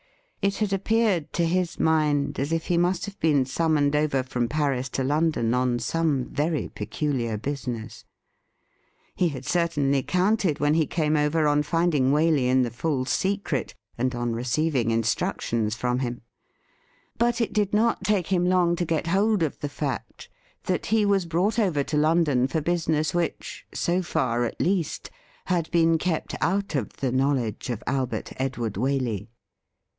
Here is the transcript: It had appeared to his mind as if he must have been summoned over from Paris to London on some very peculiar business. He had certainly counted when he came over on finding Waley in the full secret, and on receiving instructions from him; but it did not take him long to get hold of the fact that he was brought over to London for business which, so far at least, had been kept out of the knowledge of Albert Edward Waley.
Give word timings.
It 0.41 0.55
had 0.55 0.73
appeared 0.73 1.31
to 1.33 1.45
his 1.45 1.79
mind 1.79 2.39
as 2.39 2.51
if 2.51 2.65
he 2.65 2.75
must 2.75 3.05
have 3.05 3.19
been 3.19 3.45
summoned 3.45 3.95
over 3.95 4.23
from 4.23 4.47
Paris 4.49 4.89
to 4.89 5.03
London 5.03 5.53
on 5.53 5.77
some 5.77 6.25
very 6.25 6.69
peculiar 6.69 7.37
business. 7.37 8.03
He 9.13 9.29
had 9.29 9.45
certainly 9.45 10.01
counted 10.01 10.59
when 10.59 10.73
he 10.73 10.87
came 10.87 11.15
over 11.15 11.47
on 11.47 11.61
finding 11.61 12.11
Waley 12.11 12.47
in 12.49 12.63
the 12.63 12.71
full 12.71 13.05
secret, 13.05 13.75
and 13.99 14.15
on 14.15 14.33
receiving 14.33 14.89
instructions 14.89 15.75
from 15.75 15.99
him; 15.99 16.21
but 17.19 17.39
it 17.39 17.53
did 17.53 17.71
not 17.71 18.03
take 18.03 18.25
him 18.33 18.43
long 18.43 18.75
to 18.77 18.85
get 18.85 19.05
hold 19.05 19.43
of 19.43 19.59
the 19.59 19.69
fact 19.69 20.27
that 20.63 20.87
he 20.87 21.05
was 21.05 21.27
brought 21.27 21.59
over 21.59 21.83
to 21.83 21.97
London 21.97 22.47
for 22.47 22.59
business 22.61 23.13
which, 23.13 23.67
so 23.75 24.01
far 24.01 24.45
at 24.45 24.59
least, 24.59 25.11
had 25.45 25.69
been 25.69 25.99
kept 25.99 26.33
out 26.41 26.73
of 26.73 26.93
the 26.97 27.11
knowledge 27.11 27.69
of 27.69 27.83
Albert 27.85 28.33
Edward 28.37 28.73
Waley. 28.73 29.27